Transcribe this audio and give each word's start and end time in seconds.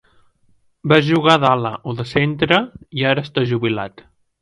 Va 0.93 0.97
jugar 1.09 1.35
d'ala 1.45 1.73
o 1.93 1.97
de 2.01 2.07
centre 2.15 2.61
i 3.03 3.09
ara 3.15 3.29
està 3.31 3.49
jubilat. 3.55 4.09